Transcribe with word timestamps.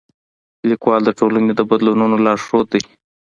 لیکوال 0.69 1.01
د 1.05 1.09
ټولنې 1.19 1.51
د 1.55 1.61
بدلونونو 1.69 2.15
لارښود 2.25 2.65
دی. 2.73 2.81